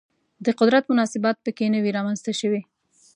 [0.45, 2.61] د قدرت مناسبات په کې نه وي رامنځته شوي